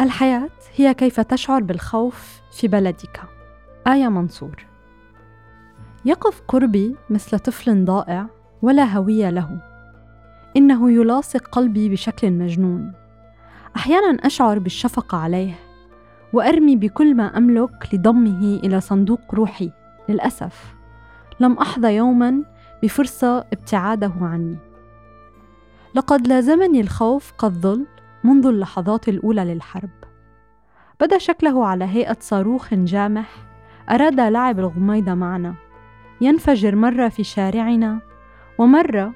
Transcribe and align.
الحياة 0.00 0.50
هي 0.76 0.94
كيف 0.94 1.20
تشعر 1.20 1.62
بالخوف 1.62 2.40
في 2.52 2.68
بلدك. 2.68 3.20
آية 3.86 4.08
منصور 4.08 4.66
يقف 6.04 6.42
قربي 6.48 6.96
مثل 7.10 7.38
طفل 7.38 7.84
ضائع 7.84 8.26
ولا 8.62 8.84
هوية 8.84 9.30
له. 9.30 9.60
إنه 10.56 10.90
يلاصق 10.90 11.48
قلبي 11.48 11.88
بشكل 11.88 12.30
مجنون. 12.30 12.92
أحيانا 13.76 14.26
أشعر 14.26 14.58
بالشفقة 14.58 15.18
عليه 15.18 15.54
وأرمي 16.32 16.76
بكل 16.76 17.14
ما 17.14 17.38
أملك 17.38 17.88
لضمه 17.92 18.60
إلى 18.64 18.80
صندوق 18.80 19.34
روحي. 19.34 19.72
للأسف 20.08 20.74
لم 21.40 21.52
أحظى 21.52 21.96
يوما 21.96 22.42
بفرصة 22.82 23.38
ابتعاده 23.38 24.12
عني. 24.20 24.56
لقد 25.94 26.26
لازمني 26.26 26.80
الخوف 26.80 27.30
كالظل 27.30 27.86
منذ 28.24 28.46
اللحظات 28.46 29.08
الأولى 29.08 29.44
للحرب. 29.44 29.90
بدا 31.00 31.18
شكله 31.18 31.66
على 31.66 31.84
هيئة 31.84 32.16
صاروخ 32.20 32.74
جامح. 32.74 33.28
أراد 33.90 34.20
لعب 34.20 34.58
الغميضة 34.58 35.14
معنا. 35.14 35.54
ينفجر 36.20 36.76
مرة 36.76 37.08
في 37.08 37.24
شارعنا 37.24 38.00
ومرة 38.58 39.12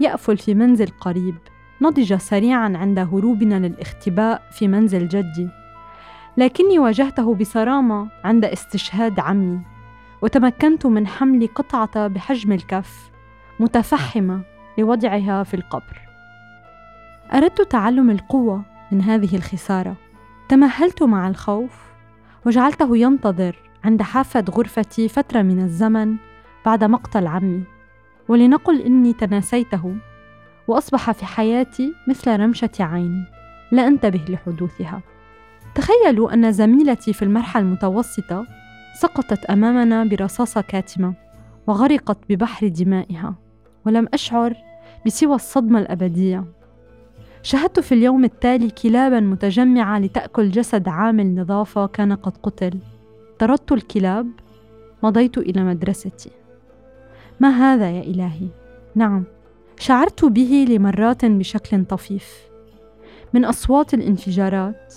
يأفل 0.00 0.38
في 0.38 0.54
منزل 0.54 0.88
قريب. 1.00 1.36
نضج 1.82 2.14
سريعا 2.14 2.72
عند 2.76 2.98
هروبنا 2.98 3.66
للاختباء 3.66 4.42
في 4.52 4.68
منزل 4.68 5.08
جدي. 5.08 5.48
لكني 6.36 6.78
واجهته 6.78 7.34
بصرامة 7.34 8.08
عند 8.24 8.44
استشهاد 8.44 9.20
عمي. 9.20 9.60
وتمكنت 10.22 10.86
من 10.86 11.06
حمل 11.06 11.46
قطعة 11.54 12.06
بحجم 12.06 12.52
الكف 12.52 13.10
متفحمة 13.60 14.42
لوضعها 14.78 15.42
في 15.42 15.54
القبر. 15.54 16.05
أردت 17.34 17.62
تعلم 17.62 18.10
القوة 18.10 18.62
من 18.92 19.02
هذه 19.02 19.36
الخسارة. 19.36 19.96
تمهلت 20.48 21.02
مع 21.02 21.28
الخوف 21.28 21.92
وجعلته 22.46 22.96
ينتظر 22.96 23.56
عند 23.84 24.02
حافة 24.02 24.44
غرفتي 24.50 25.08
فترة 25.08 25.42
من 25.42 25.60
الزمن 25.60 26.16
بعد 26.66 26.84
مقتل 26.84 27.26
عمي. 27.26 27.62
ولنقل 28.28 28.80
إني 28.80 29.12
تناسيته 29.12 29.96
وأصبح 30.68 31.10
في 31.10 31.26
حياتي 31.26 31.94
مثل 32.08 32.40
رمشة 32.40 32.70
عين. 32.80 33.24
لا 33.72 33.86
أنتبه 33.86 34.24
لحدوثها. 34.28 35.00
تخيلوا 35.74 36.34
أن 36.34 36.52
زميلتي 36.52 37.12
في 37.12 37.22
المرحلة 37.22 37.62
المتوسطة 37.62 38.46
سقطت 39.00 39.44
أمامنا 39.44 40.04
برصاصة 40.04 40.60
كاتمة 40.60 41.14
وغرقت 41.66 42.18
ببحر 42.28 42.68
دمائها. 42.68 43.34
ولم 43.86 44.08
أشعر 44.14 44.54
بسوى 45.06 45.34
الصدمة 45.34 45.78
الأبدية. 45.78 46.44
شاهدت 47.46 47.80
في 47.80 47.92
اليوم 47.92 48.24
التالي 48.24 48.70
كلابا 48.70 49.20
متجمعة 49.20 49.98
لتأكل 49.98 50.50
جسد 50.50 50.88
عامل 50.88 51.34
نظافة 51.34 51.86
كان 51.86 52.12
قد 52.12 52.36
قتل. 52.42 52.78
طردت 53.38 53.72
الكلاب 53.72 54.30
مضيت 55.02 55.38
إلى 55.38 55.64
مدرستي. 55.64 56.30
ما 57.40 57.48
هذا 57.48 57.90
يا 57.90 58.02
إلهي؟ 58.02 58.48
نعم 58.94 59.24
شعرت 59.78 60.24
به 60.24 60.66
لمرات 60.68 61.24
بشكل 61.24 61.84
طفيف. 61.84 62.48
من 63.34 63.44
أصوات 63.44 63.94
الانفجارات 63.94 64.94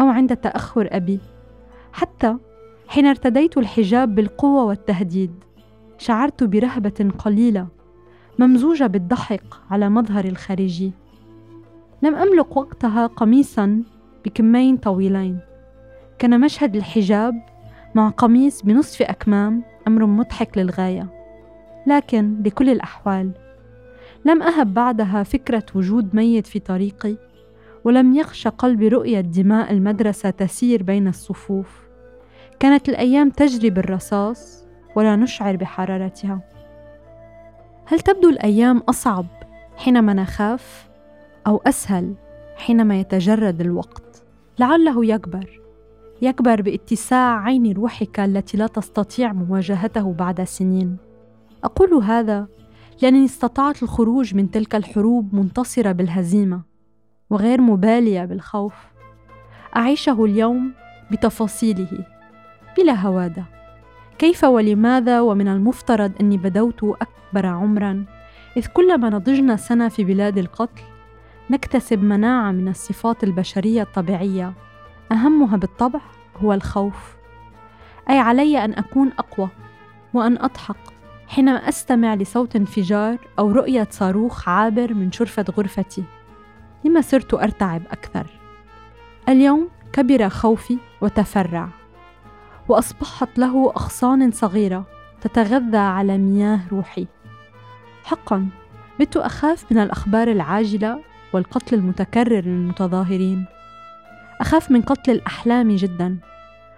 أو 0.00 0.08
عند 0.08 0.36
تأخر 0.36 0.88
أبي. 0.90 1.20
حتى 1.92 2.36
حين 2.88 3.06
ارتديت 3.06 3.58
الحجاب 3.58 4.14
بالقوة 4.14 4.64
والتهديد 4.64 5.32
شعرت 5.98 6.44
برهبة 6.44 7.10
قليلة 7.18 7.66
ممزوجة 8.38 8.86
بالضحك 8.86 9.44
على 9.70 9.88
مظهري 9.88 10.28
الخارجي. 10.28 11.01
لم 12.02 12.14
أملك 12.14 12.56
وقتها 12.56 13.06
قميصا 13.06 13.82
بكمين 14.24 14.76
طويلين. 14.76 15.38
كان 16.18 16.40
مشهد 16.40 16.76
الحجاب 16.76 17.42
مع 17.94 18.08
قميص 18.08 18.62
بنصف 18.62 19.02
أكمام 19.02 19.62
أمر 19.88 20.06
مضحك 20.06 20.58
للغاية 20.58 21.06
لكن 21.86 22.34
بكل 22.34 22.70
الأحوال 22.70 23.30
لم 24.24 24.42
أهب 24.42 24.74
بعدها 24.74 25.22
فكرة 25.22 25.64
وجود 25.74 26.14
ميت 26.14 26.46
في 26.46 26.58
طريقي 26.58 27.16
ولم 27.84 28.14
يخشى 28.14 28.48
قلبي 28.48 28.88
رؤية 28.88 29.20
دماء 29.20 29.72
المدرسة 29.72 30.30
تسير 30.30 30.82
بين 30.82 31.08
الصفوف. 31.08 31.82
كانت 32.60 32.88
الأيام 32.88 33.30
تجري 33.30 33.70
بالرصاص 33.70 34.64
ولا 34.96 35.16
نشعر 35.16 35.56
بحرارتها. 35.56 36.40
هل 37.86 38.00
تبدو 38.00 38.28
الأيام 38.28 38.78
أصعب 38.78 39.26
حينما 39.76 40.14
نخاف؟ 40.14 40.91
أو 41.46 41.62
أسهل 41.66 42.14
حينما 42.56 43.00
يتجرد 43.00 43.60
الوقت. 43.60 44.24
لعله 44.58 45.06
يكبر. 45.06 45.60
يكبر 46.22 46.62
باتساع 46.62 47.42
عين 47.42 47.72
روحك 47.72 48.20
التي 48.20 48.56
لا 48.56 48.66
تستطيع 48.66 49.32
مواجهته 49.32 50.12
بعد 50.12 50.44
سنين. 50.44 50.96
أقول 51.64 51.94
هذا 51.94 52.46
لأنني 53.02 53.24
استطعت 53.24 53.82
الخروج 53.82 54.34
من 54.34 54.50
تلك 54.50 54.74
الحروب 54.74 55.34
منتصرة 55.34 55.92
بالهزيمة 55.92 56.62
وغير 57.30 57.60
مبالية 57.60 58.24
بالخوف. 58.24 58.74
أعيشه 59.76 60.24
اليوم 60.24 60.72
بتفاصيله 61.10 62.06
بلا 62.78 62.94
هوادة. 62.94 63.44
كيف 64.18 64.44
ولماذا 64.44 65.20
ومن 65.20 65.48
المفترض 65.48 66.12
أني 66.20 66.36
بدوت 66.36 66.84
أكبر 66.84 67.46
عمرا؟ 67.46 68.04
إذ 68.56 68.66
كلما 68.66 69.10
نضجنا 69.10 69.56
سنة 69.56 69.88
في 69.88 70.04
بلاد 70.04 70.38
القتل 70.38 70.82
نكتسب 71.50 72.02
مناعة 72.02 72.52
من 72.52 72.68
الصفات 72.68 73.24
البشرية 73.24 73.82
الطبيعية. 73.82 74.52
أهمها 75.12 75.56
بالطبع 75.56 76.00
هو 76.36 76.52
الخوف. 76.52 77.16
أي 78.10 78.18
علي 78.18 78.64
أن 78.64 78.72
أكون 78.72 79.12
أقوى 79.18 79.48
وأن 80.14 80.38
أضحك 80.38 80.76
حينما 81.28 81.68
أستمع 81.68 82.14
لصوت 82.14 82.56
انفجار 82.56 83.18
أو 83.38 83.50
رؤية 83.50 83.88
صاروخ 83.90 84.48
عابر 84.48 84.94
من 84.94 85.12
شرفة 85.12 85.44
غرفتي. 85.56 86.04
لما 86.84 87.00
صرت 87.00 87.34
أرتعب 87.34 87.82
أكثر؟ 87.90 88.26
اليوم 89.28 89.68
كبر 89.92 90.28
خوفي 90.28 90.78
وتفرع 91.00 91.68
وأصبحت 92.68 93.38
له 93.38 93.72
أغصان 93.76 94.30
صغيرة 94.30 94.84
تتغذى 95.20 95.76
على 95.76 96.18
مياه 96.18 96.60
روحي. 96.72 97.06
حقا 98.04 98.48
بت 99.00 99.16
أخاف 99.16 99.72
من 99.72 99.78
الأخبار 99.78 100.28
العاجلة 100.28 101.11
والقتل 101.34 101.76
المتكرر 101.76 102.40
للمتظاهرين. 102.40 103.44
أخاف 104.40 104.70
من 104.70 104.82
قتل 104.82 105.12
الأحلام 105.12 105.70
جدا 105.70 106.18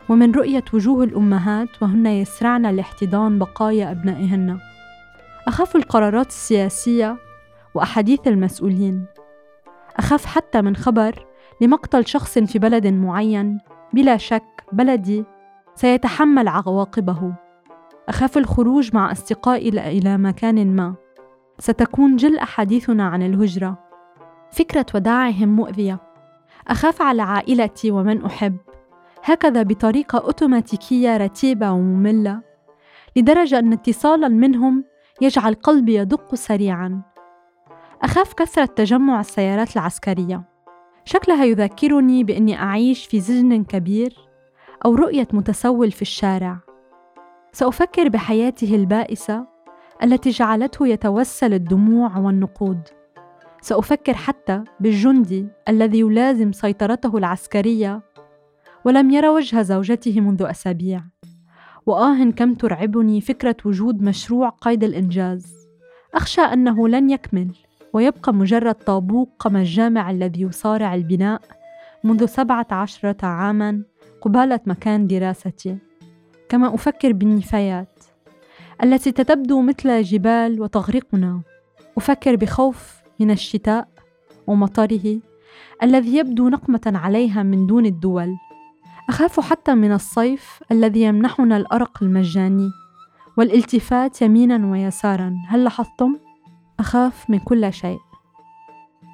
ومن 0.08 0.32
رؤية 0.32 0.64
وجوه 0.72 1.04
الأمهات 1.04 1.68
وهن 1.82 2.06
يسرعن 2.06 2.66
لاحتضان 2.66 3.38
بقايا 3.38 3.90
أبنائهن. 3.90 4.58
أخاف 5.48 5.76
القرارات 5.76 6.28
السياسية 6.28 7.16
وأحاديث 7.74 8.28
المسؤولين. 8.28 9.06
أخاف 9.96 10.26
حتى 10.26 10.62
من 10.62 10.76
خبر 10.76 11.26
لمقتل 11.60 12.06
شخص 12.06 12.38
في 12.38 12.58
بلد 12.58 12.86
معين 12.86 13.58
بلا 13.92 14.16
شك 14.16 14.64
بلدي 14.72 15.24
سيتحمل 15.74 16.48
عواقبه. 16.48 17.34
أخاف 18.08 18.38
الخروج 18.38 18.94
مع 18.94 19.12
أصدقائي 19.12 19.68
إلى 19.68 20.18
مكان 20.18 20.76
ما. 20.76 20.94
ستكون 21.58 22.16
جل 22.16 22.38
احاديثنا 22.38 23.04
عن 23.04 23.22
الهجرة. 23.22 23.83
فكرة 24.54 24.86
وداعهم 24.94 25.48
مؤذية. 25.48 26.00
أخاف 26.68 27.02
على 27.02 27.22
عائلتي 27.22 27.90
ومن 27.90 28.24
أحب. 28.24 28.56
هكذا 29.24 29.62
بطريقة 29.62 30.18
أوتوماتيكية 30.18 31.16
رتيبة 31.16 31.70
ومملة. 31.70 32.40
لدرجة 33.16 33.58
أن 33.58 33.72
اتصالا 33.72 34.28
منهم 34.28 34.84
يجعل 35.20 35.54
قلبي 35.54 35.94
يدق 35.94 36.34
سريعا. 36.34 37.02
أخاف 38.02 38.34
كثرة 38.34 38.64
تجمع 38.64 39.20
السيارات 39.20 39.76
العسكرية. 39.76 40.42
شكلها 41.04 41.44
يذكرني 41.44 42.24
بأني 42.24 42.62
أعيش 42.62 43.06
في 43.06 43.20
سجن 43.20 43.64
كبير 43.64 44.16
أو 44.84 44.94
رؤية 44.94 45.28
متسول 45.32 45.90
في 45.90 46.02
الشارع. 46.02 46.58
سأفكر 47.52 48.08
بحياته 48.08 48.74
البائسة 48.74 49.46
التي 50.02 50.30
جعلته 50.30 50.86
يتوسل 50.86 51.54
الدموع 51.54 52.18
والنقود. 52.18 52.80
سأفكر 53.64 54.14
حتى 54.14 54.64
بالجندي 54.80 55.48
الذي 55.68 56.00
يلازم 56.00 56.52
سيطرته 56.52 57.16
العسكرية 57.16 58.02
ولم 58.84 59.10
يرى 59.10 59.28
وجه 59.28 59.62
زوجته 59.62 60.20
منذ 60.20 60.42
أسابيع. 60.42 61.04
وآه 61.86 62.30
كم 62.30 62.54
ترعبني 62.54 63.20
فكرة 63.20 63.56
وجود 63.64 64.02
مشروع 64.02 64.48
قيد 64.48 64.84
الإنجاز. 64.84 65.68
أخشى 66.14 66.40
أنه 66.40 66.88
لن 66.88 67.10
يكمل 67.10 67.50
ويبقى 67.92 68.34
مجرد 68.34 68.74
طابوق 68.74 69.46
الجامع 69.46 70.10
الذي 70.10 70.42
يصارع 70.42 70.94
البناء 70.94 71.40
منذ 72.04 72.26
سبعة 72.26 72.66
عشرة 72.70 73.26
عاما 73.26 73.82
قبالة 74.20 74.60
مكان 74.66 75.06
دراستي. 75.06 75.78
كما 76.48 76.74
أفكر 76.74 77.12
بالنفايات 77.12 78.04
التي 78.82 79.12
تتبدو 79.12 79.62
مثل 79.62 80.02
جبال 80.02 80.60
وتغرقنا. 80.60 81.42
أفكر 81.96 82.36
بخوف 82.36 83.03
من 83.20 83.30
الشتاء 83.30 83.88
ومطره 84.46 85.20
الذي 85.82 86.16
يبدو 86.16 86.48
نقمة 86.48 86.80
عليها 86.86 87.42
من 87.42 87.66
دون 87.66 87.86
الدول. 87.86 88.36
أخاف 89.08 89.40
حتى 89.40 89.74
من 89.74 89.92
الصيف 89.92 90.60
الذي 90.72 91.02
يمنحنا 91.02 91.56
الأرق 91.56 92.02
المجاني 92.02 92.70
والالتفات 93.36 94.22
يمينا 94.22 94.70
ويسارا. 94.70 95.34
هل 95.48 95.64
لاحظتم؟ 95.64 96.16
أخاف 96.80 97.30
من 97.30 97.38
كل 97.38 97.72
شيء. 97.72 97.98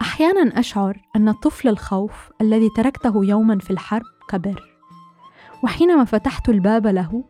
أحيانا 0.03 0.61
أشعر 0.61 1.01
أن 1.17 1.33
طفل 1.33 1.69
الخوف 1.69 2.31
الذي 2.41 2.69
تركته 2.77 3.25
يوما 3.25 3.59
في 3.59 3.71
الحرب 3.71 4.07
كبر 4.29 4.63
وحينما 5.65 6.05
فتحت 6.05 6.49
الباب 6.49 6.87
له 6.87 7.25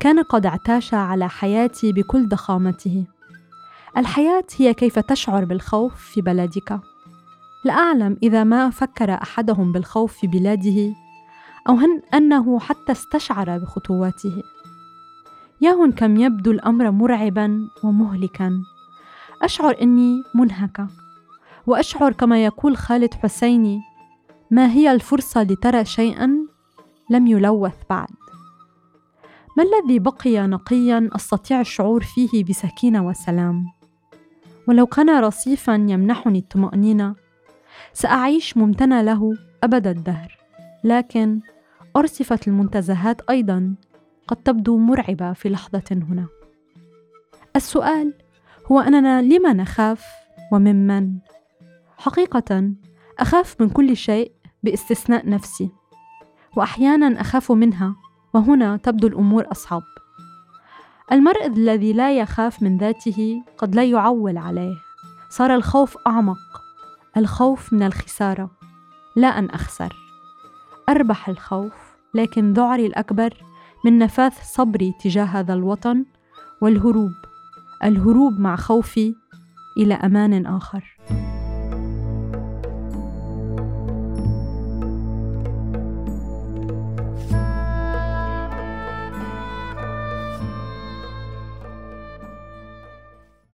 كان 0.00 0.22
قد 0.22 0.46
اعتاش 0.46 0.94
على 0.94 1.28
حياتي 1.28 1.92
بكل 1.92 2.28
ضخامته. 2.28 3.06
الحياة 3.98 4.44
هي 4.56 4.74
كيف 4.74 4.98
تشعر 4.98 5.44
بالخوف 5.44 5.94
في 5.94 6.20
بلدك 6.20 6.80
لا 7.64 7.72
أعلم 7.72 8.16
إذا 8.22 8.44
ما 8.44 8.70
فكر 8.70 9.14
أحدهم 9.14 9.72
بالخوف 9.72 10.12
في 10.12 10.26
بلاده 10.26 10.94
أو 11.68 11.78
أنه 12.14 12.58
حتى 12.58 12.92
استشعر 12.92 13.58
بخطواته. 13.58 14.42
ياهن 15.60 15.92
كم 15.92 16.16
يبدو 16.16 16.50
الأمر 16.50 16.90
مرعبا 16.90 17.68
ومهلكا. 17.84 18.62
أشعر 19.42 19.76
أني 19.82 20.22
منهكة. 20.34 20.86
وأشعر 21.66 22.12
كما 22.12 22.44
يقول 22.44 22.76
خالد 22.76 23.14
حسيني 23.14 23.80
ما 24.50 24.70
هي 24.70 24.92
الفرصة 24.92 25.42
لترى 25.42 25.84
شيئا 25.84 26.46
لم 27.10 27.26
يلوث 27.26 27.76
بعد. 27.90 28.08
ما 29.56 29.64
الذي 29.64 29.98
بقي 29.98 30.46
نقيا 30.46 31.10
أستطيع 31.12 31.60
الشعور 31.60 32.02
فيه 32.02 32.44
بسكينة 32.44 33.06
وسلام؟ 33.06 33.77
ولو 34.68 34.86
كان 34.86 35.10
رصيفا 35.10 35.74
يمنحني 35.74 36.38
الطمأنينة 36.38 37.14
سأعيش 37.92 38.56
ممتنه 38.56 39.02
له 39.02 39.34
أبد 39.62 39.86
الدهر 39.86 40.38
لكن 40.84 41.40
ارصفت 41.96 42.48
المنتزهات 42.48 43.30
أيضا 43.30 43.74
قد 44.28 44.36
تبدو 44.36 44.78
مرعبة 44.78 45.32
في 45.32 45.48
لحظة 45.48 45.84
هنا. 45.92 46.26
السؤال 47.56 48.14
هو 48.72 48.80
أننا 48.80 49.22
لما 49.22 49.52
نخاف 49.52 50.06
وممن؟ 50.52 51.18
حقيقة 51.98 52.72
أخاف 53.18 53.60
من 53.60 53.68
كل 53.68 53.96
شيء 53.96 54.32
باستثناء 54.62 55.28
نفسي، 55.28 55.70
وأحيانا 56.56 57.20
أخاف 57.20 57.52
منها 57.52 57.96
وهنا 58.34 58.76
تبدو 58.76 59.06
الأمور 59.06 59.46
أصعب. 59.52 59.82
المرء 61.12 61.46
الذي 61.46 61.92
لا 61.92 62.18
يخاف 62.18 62.62
من 62.62 62.78
ذاته 62.78 63.42
قد 63.58 63.74
لا 63.74 63.84
يعول 63.84 64.38
عليه، 64.38 64.76
صار 65.30 65.54
الخوف 65.54 65.96
أعمق، 66.06 66.62
الخوف 67.16 67.72
من 67.72 67.82
الخسارة، 67.82 68.50
لا 69.16 69.28
أن 69.28 69.50
أخسر. 69.50 69.96
أربح 70.88 71.28
الخوف، 71.28 71.72
لكن 72.14 72.52
ذعري 72.52 72.86
الأكبر 72.86 73.34
من 73.84 73.98
نفاث 73.98 74.52
صبري 74.54 74.94
تجاه 75.00 75.24
هذا 75.24 75.54
الوطن 75.54 76.04
والهروب 76.60 77.12
الهروب 77.84 78.40
مع 78.40 78.56
خوفي 78.56 79.14
إلى 79.76 79.94
أمان 79.94 80.46
آخر 80.46 80.98